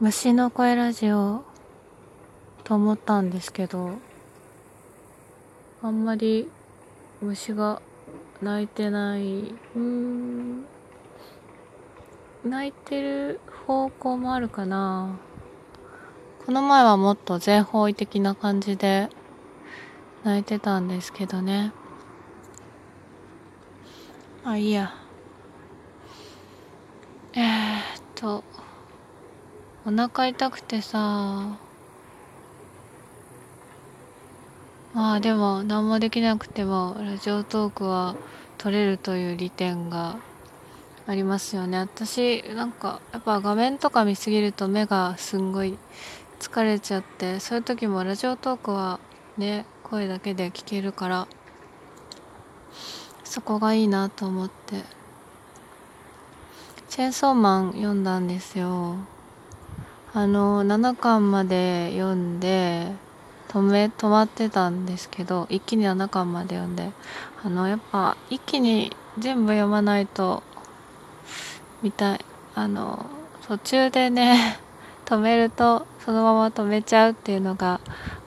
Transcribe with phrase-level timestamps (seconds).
[0.00, 1.44] 虫の声ラジオ
[2.64, 3.92] と思ったんですけど
[5.82, 6.48] あんまり
[7.20, 7.80] 虫が
[8.42, 9.54] 鳴いてない。
[9.76, 10.64] うん。
[12.44, 15.16] 鳴いてる方向もあるかな。
[16.44, 19.08] この前はもっと全方位的な感じで
[20.24, 21.72] 泣いてたんですけどね。
[24.44, 24.92] あいいや。
[27.34, 28.42] えー、っと。
[29.84, 31.58] お腹痛くてさ。
[34.94, 38.14] まあでも何もできなくてもラジオトークは
[38.58, 40.18] 撮れるという利点が
[41.06, 41.78] ありますよね。
[41.78, 45.76] 私なんかやっぱ画面とか見すぎると目がすんごい
[46.38, 49.00] 疲れちゃってそういう時もラジオトークは
[49.36, 51.26] ね声だけで聞けるから
[53.24, 55.02] そこがいいなと思って。
[56.88, 58.98] チェーンソーマン読んだんですよ。
[60.14, 62.92] あの7巻まで読んで
[63.48, 66.90] 止め止まってたんですけど一気に7巻まで読んで
[67.42, 70.42] あのやっぱ一気に全部読まないと
[71.82, 72.24] みたい
[72.54, 73.06] あの
[73.46, 74.58] 途中でね
[75.06, 77.80] 止めるとそのまま止めちゃうっていうのが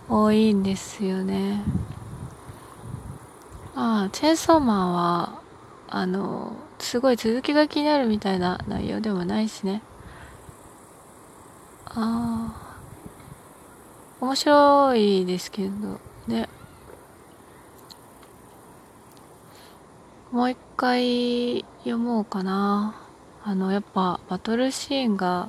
[0.09, 1.63] 多いんですよね。
[3.75, 5.39] ああチェーンソーマンは
[5.89, 9.81] あのすごい続きが気になるみたいな内容でもないしね。
[11.97, 12.75] ああ
[14.19, 15.99] 面白いですけど。
[16.27, 16.49] ね。
[20.31, 22.95] もう一回読もうかな。
[23.43, 25.47] あのやっぱバトルシーンが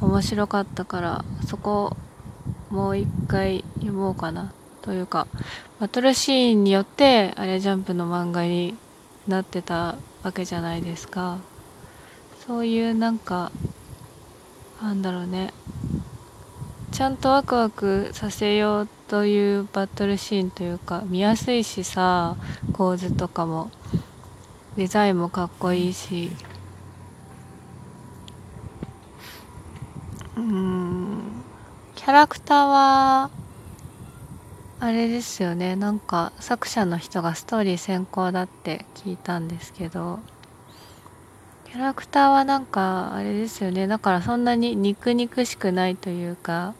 [0.00, 1.96] 面白かったからそこ
[2.70, 4.52] もう一回読もうかな。
[4.80, 5.28] というか
[5.78, 8.74] バトルシーンによってあれジャンプの漫画に
[9.28, 11.38] なってたわけじゃないですか。
[12.46, 13.52] そういうなんか
[14.82, 15.54] なんだろうね。
[16.90, 22.36] ちゃんとワクワクさせようというバトルシーンというか見やすいしさ
[22.72, 23.70] 構図とかも。
[24.76, 26.32] デザインもかっこいいし。
[30.36, 31.20] うん。
[31.94, 33.30] キャラクターは
[34.80, 35.76] あれですよね。
[35.76, 40.18] なんか作者の人がストーリー先行だって聞いたんですけど。
[41.72, 46.74] キャラクターはなんかあれですよねだからそんなに肉肉しくないというか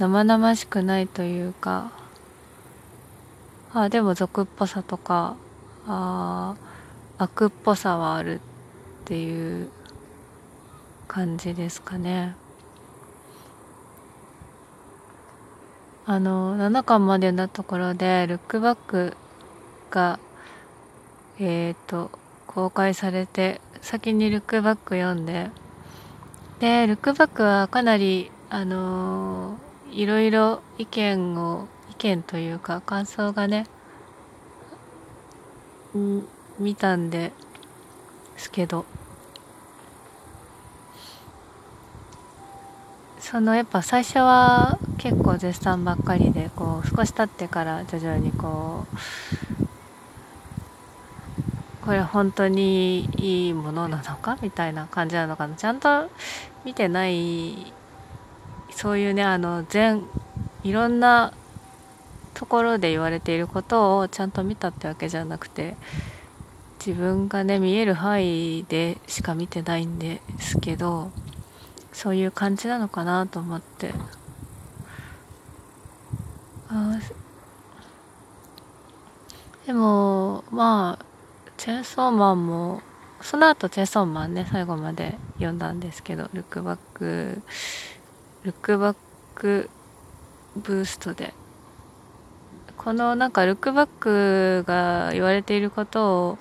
[0.00, 1.92] 生々しくないというか
[3.72, 5.36] あでも俗っぽさとか
[5.86, 6.56] あ
[7.18, 9.70] 悪っぽさはあるっていう
[11.06, 12.34] 感じですかね。
[16.04, 19.16] あの7巻までのところでルックバック
[19.92, 20.18] が
[21.38, 22.10] えっ、ー、と
[22.48, 25.50] 公開されて先にルックバック読んで。
[26.58, 33.66] でルックバックはかなりあのー、いろいろ意見を意見というか感想がね
[36.58, 37.32] 見たんで
[38.38, 38.86] すけど。
[43.20, 48.86] そのやっぱ最初は結構絶賛ばっかりでこう少し経ってから徐々にこ
[49.60, 49.63] う
[51.84, 55.54] これ本当にいいものなのかみたいな感じなのかな。
[55.54, 56.08] ちゃんと
[56.64, 57.72] 見てない
[58.70, 60.02] そういうねあの全
[60.62, 61.34] いろんな
[62.32, 65.76] ところで言われていることをちゃんと見たってわけじゃなくて
[66.84, 71.10] 自分がね見える範囲でしか見てないんですけど
[71.92, 73.92] そういう感じなのかなと思って。
[76.70, 76.98] あ
[79.66, 81.03] でもまあ
[81.64, 82.82] チェンソーマンも
[83.22, 87.40] その後チェンソーマンね最後まで読んだんですけどルックバック
[88.42, 88.96] ルックバッ
[89.34, 89.70] ク
[90.56, 91.32] ブーストで
[92.76, 96.38] このなんかルックバックが言われていることを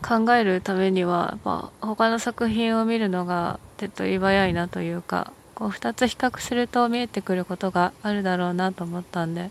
[0.00, 9.50] 考えるためにはやっぱ他の作品を見るのが手っ取り早いなというかこう2つ比較すると見えてくることがあるだろうなと思ったんで、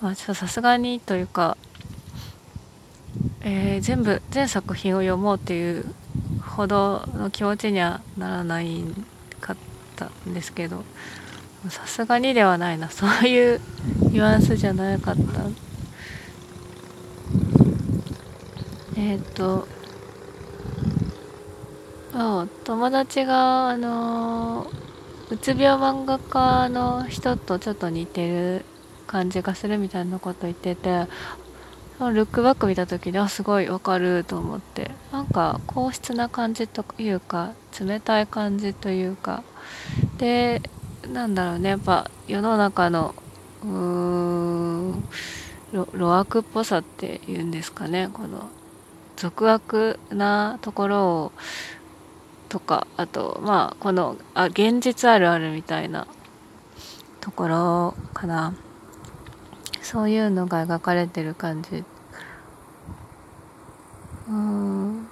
[0.00, 1.56] まあ、ちょっとさすがにというか、
[3.46, 5.84] えー、全部全作品を読もうっていう
[6.42, 8.82] ほどの気持ちにはならない
[9.40, 9.56] かっ
[9.96, 10.82] たんですけど
[11.68, 13.60] さすがにではないなそういう
[14.00, 15.22] ニュアンスじゃなかった。
[18.96, 19.66] えっ、と
[22.14, 24.70] あ友達があの
[25.30, 28.64] うつ病漫画家の人とちょっと似てる
[29.06, 31.06] 感じがするみたいなこと言ってて
[32.00, 34.90] ルックバック見た時にあすごいわかると思って。
[35.12, 39.42] なんか硬質な感じというか冷たい感じというか。
[40.18, 40.60] で
[41.12, 41.70] なんだろうね。
[41.70, 43.14] やっぱ世の中の
[43.62, 45.04] うーん
[45.72, 48.10] 路悪っぽさっていうんですかね。
[48.12, 48.48] この
[49.16, 51.32] 俗悪なところを
[52.48, 56.06] とかあとまあこのあ現実あるあるみたいな
[57.20, 58.54] ところかな。
[59.84, 61.84] そういうのが描かれてる感じ。
[64.28, 65.06] うん。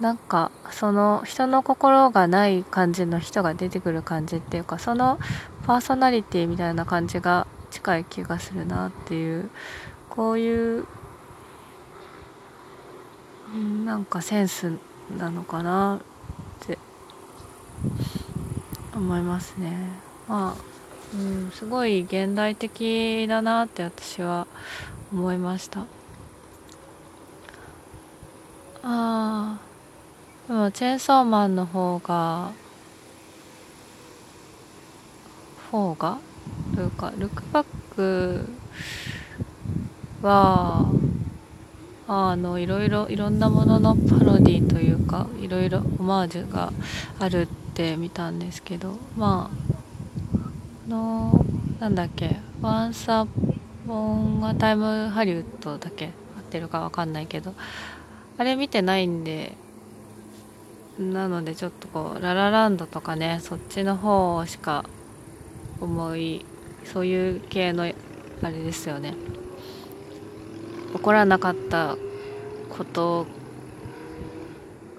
[0.00, 5.20] なんかその人の心がない感じの人が出てくる感じっていうかその
[5.66, 9.50] パーソナリティみたいな感じが近い気がするなっていう。
[10.14, 10.86] こういう
[13.84, 14.78] なんかセンス
[15.18, 16.00] なのかな
[16.62, 16.78] って
[18.94, 19.76] 思いますね。
[20.28, 20.73] まあ
[21.14, 24.46] うんすごい現代的だなって私は
[25.12, 25.80] 思いました。
[25.80, 25.86] あ
[28.82, 29.58] あ
[30.48, 32.50] でもチェーンソーマンの方が
[35.70, 36.18] 方が？
[36.74, 38.46] というかルックバック
[40.22, 40.90] は
[42.06, 46.72] あのいろいろいろんなもののパロディというかいろいろオマージュが
[47.18, 49.73] あるって見たんですけどまあ
[50.88, 51.44] の
[51.80, 53.26] なんだっけ「ワンサ
[53.86, 57.54] ボンがタイムハリウッド」だけ合ってるか分かんないけど
[58.38, 59.56] あれ見てないんで
[60.98, 64.84] なのでちょっとこうララランドとかねそっちの方しか
[65.80, 66.44] 思い
[66.84, 69.14] そういう系のあれですよね。
[70.94, 71.96] 起こらなかった
[72.70, 73.26] こと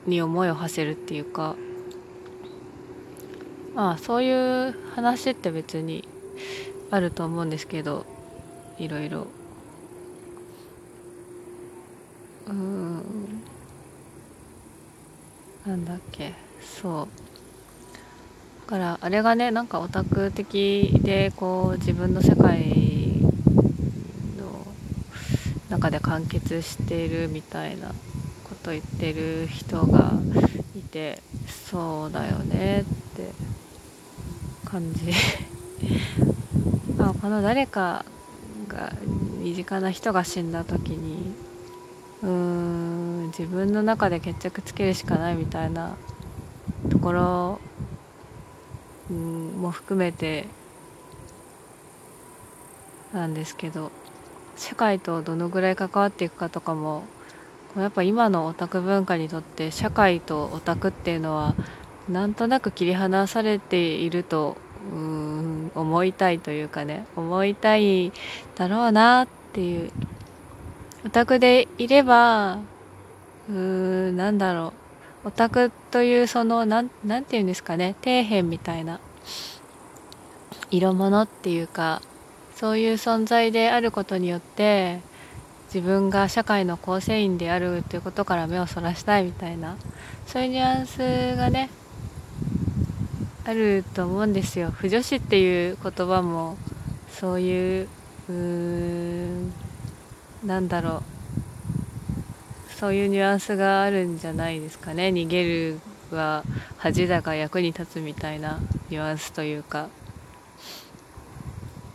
[0.05, 1.55] に思いを馳せるっていうか
[3.75, 6.07] まあそういう話って別に
[6.91, 8.05] あると思うんですけど
[8.79, 9.27] いろいろ。
[12.47, 13.01] うん。
[15.65, 16.33] なんだっけ。
[16.61, 17.07] そう。
[18.65, 22.69] だからあれがねなんかオタク的でこう自分の世界
[24.37, 24.65] の
[25.69, 30.13] 中で完結しているみたいなこと言ってる人が
[30.77, 31.21] いて
[31.69, 32.83] そうだよねっ
[33.17, 33.44] て。
[34.75, 35.09] 感じ。
[36.99, 38.03] あこの誰か
[38.67, 38.91] が
[39.39, 41.33] 身近な人が死んだ時に
[42.21, 45.95] うーん自分の中で決着つけるしかないみたいな
[46.89, 47.59] ところ、
[49.09, 50.47] も含めて
[53.13, 53.91] なんですけど
[54.57, 57.03] 社会とどのぐらい関わっていくかとかも
[57.77, 61.55] やっぱ今のオタク文化にとって社会とオタクっていうのは
[62.09, 64.57] なんとなく切り離されていると
[64.91, 68.11] うん思いたいというかね思いたい
[68.55, 69.91] だろうなっていう。
[71.05, 72.59] オタクでいれば
[73.47, 74.73] うーんなんだろ
[75.23, 75.27] う。
[75.27, 78.99] オタクというそのなんなんていうんですかね底辺みたいな。
[80.71, 82.01] 色物っていうか
[82.55, 84.99] そういう存在であることによって
[85.73, 89.77] 自分が社会の構成員であるということから目をそらしたいみたいな。
[90.25, 91.69] そういうニュアンスがね
[93.45, 94.71] あると思うんですよ。
[94.71, 96.57] 不女子っていう言葉も
[97.09, 97.87] そういう
[98.29, 99.51] う
[100.45, 102.73] なんだろう。
[102.79, 105.09] そういうニュアンスがあるんじゃないですかね。
[105.09, 105.79] 逃げる
[106.11, 106.43] は
[106.77, 108.59] 恥だが役に立つみたいな
[108.89, 109.89] ニュアンスというか。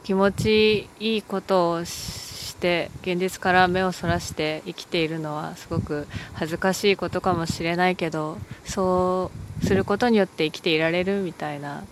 [0.02, 11.84] 気持ちいいことをして現実から目をそらして生きているのはすごく恥ずかしいことかもしれないけどそうすることによって生きていられるみたいな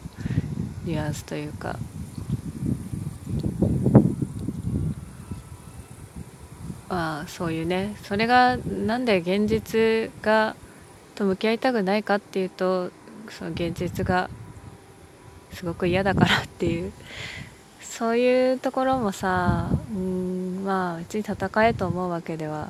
[0.84, 1.78] ニュアンスというか。
[6.90, 7.96] あそういうね。
[8.02, 10.56] それがなんで現実が
[11.14, 12.90] と向き合いたくないかっていうと
[13.28, 14.30] その現実が
[15.52, 16.92] すごく嫌だからっていう。
[17.80, 22.68] そういうところもさうんまあ別に戦えと思うわけでは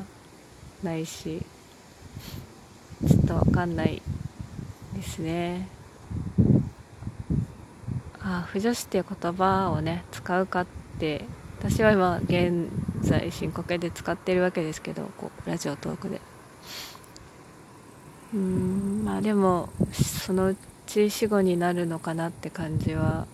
[0.82, 1.42] ないし
[3.06, 4.00] ちょっとわかんない
[4.98, 5.68] ですね。
[8.20, 10.66] ああ不女子っていう言葉をね使うかっ
[10.98, 11.24] て
[11.58, 12.68] 私は今現
[13.00, 16.20] 在進行形で使ってるわけですけどこうラジオトークで。
[18.34, 23.26] うんまあでもそのうち死後になるのかなって感じは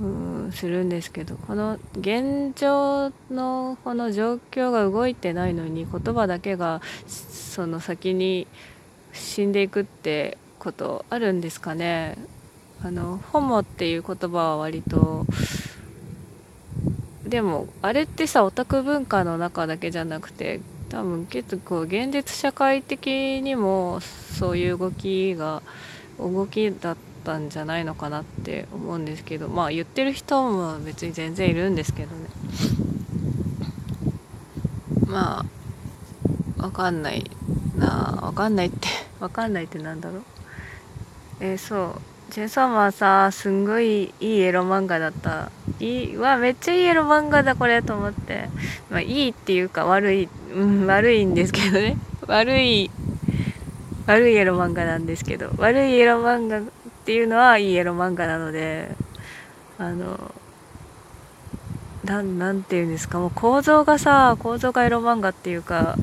[0.00, 8.48] うんするんですけどこの現状のこの状況が動いてないのに言葉だけがその先に
[9.12, 12.16] 死んでいくってことあるんですかね。
[12.82, 15.26] あのホモっていう言葉は割と
[17.24, 25.62] でもあれってさオタク文化の中だけじゃなくて多分結構現実社会的にもそういう動きが
[26.18, 32.28] 動きだったんじゃないのかなって思うんですけどまあ言ってる人も別に全然いるんですけどね。
[35.06, 35.44] ま
[36.58, 37.30] あわかんない
[37.76, 38.88] なわかんないって
[39.20, 40.22] わかんないってなんだろう
[41.40, 42.00] えー、そう。
[42.30, 45.50] チェンソーマンさすんごいいいエロ漫画だった。
[45.80, 48.50] いいわめっちゃいいエロ漫画だこれと思って。
[48.90, 51.96] まあいいっていうか悪い、うん、悪いんですけどね。
[52.26, 52.90] 悪い
[54.06, 55.50] 悪いエロ漫画なんですけど。
[55.56, 56.62] 悪いエロ漫画っ
[57.06, 58.94] ていうのはいいエロ漫画なので
[59.78, 60.34] あの
[62.04, 63.18] ななんていうんですか。
[63.18, 65.96] もう構造がさ構造がエロ漫画っていうか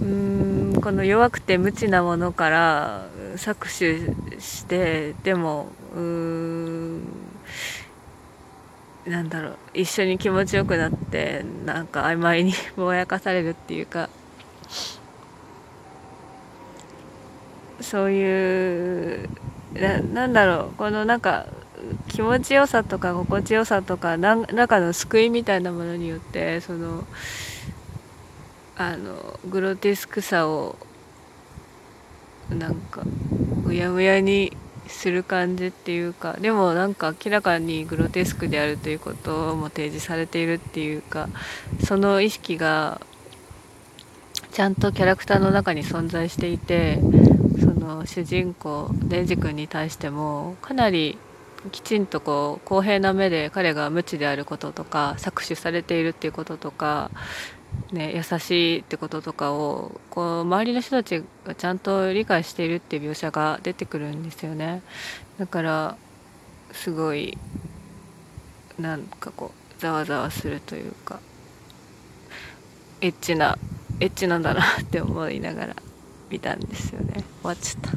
[0.00, 3.06] うーんこの弱くて無知なものから
[3.36, 7.02] 搾取してでもうん
[9.06, 14.08] なんだろう一緒に気持ちよくなってなんか曖昧にぼやかされるっていうか
[17.80, 19.28] そういう
[19.74, 21.46] ななんだろうこのなんか
[22.08, 27.04] 気持ちよさとか心地よさとか何らかの救いみたいなものによってその
[28.76, 30.76] あのグロテスクさを
[32.58, 33.02] なんか
[33.66, 34.56] うやむやに
[34.88, 41.28] する感じっていうかでもなんか明らかにグロテスクであるということも提示されているっていうか
[41.84, 43.00] その意識が
[44.52, 46.98] ちゃんとキャラクターの中に存在していて
[47.60, 51.18] その主人公デンジ君に対してもかなり
[51.72, 57.10] きちんとこう公平な目で彼が無知であることとか搾取されているっていうこととか
[57.92, 64.82] ね、優しいってこととかをこう周りの人たちがちゃんと理解しているっていう描写が出てくるんですよね。
[65.38, 65.96] だから
[66.72, 67.36] すごい
[68.78, 71.20] なんかこうざわざわするというか
[73.00, 73.58] エッチな
[73.98, 75.76] エッチなんだなって思いながら
[76.30, 77.14] 見たんですよね。
[77.14, 77.92] 終わっちゃった。